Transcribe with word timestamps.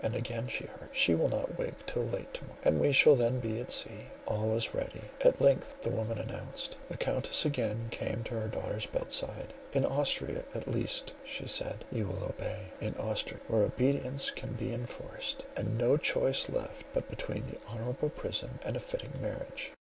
And 0.03 0.15
again 0.15 0.47
she 0.47 0.63
heard, 0.65 0.89
"She 0.93 1.13
will 1.13 1.29
not 1.29 1.59
wake 1.59 1.85
till 1.85 2.01
late 2.01 2.33
to 2.33 2.43
morrow, 2.43 2.57
and 2.63 2.79
we 2.79 2.91
shall 2.91 3.15
then 3.15 3.39
be 3.39 3.59
at 3.59 3.69
sea."——"All 3.69 4.51
is 4.55 4.73
ready," 4.73 5.03
at 5.23 5.39
length 5.39 5.75
the 5.83 5.91
woman 5.91 6.17
announced. 6.17 6.75
The 6.87 6.97
Countess 6.97 7.45
again 7.45 7.87
came 7.91 8.23
to 8.23 8.33
her 8.33 8.47
daughter's 8.47 8.87
bedside: 8.87 9.53
"In 9.73 9.85
Austria 9.85 10.43
at 10.55 10.67
least," 10.67 11.13
she 11.23 11.45
said, 11.47 11.85
"you 11.91 12.07
will 12.07 12.23
obey. 12.23 12.71
In 12.79 12.95
Austria, 12.97 13.41
where 13.47 13.61
obedience 13.61 14.31
can 14.31 14.53
be 14.53 14.73
enforced, 14.73 15.45
and 15.55 15.77
no 15.77 15.97
choice 15.97 16.49
left 16.49 16.83
but 16.95 17.07
between 17.07 17.43
an 17.43 17.59
honourable 17.69 18.09
prison 18.09 18.57
and 18.65 18.75
a 18.75 18.79
fitting 18.79 19.13
marriage." 19.21 19.71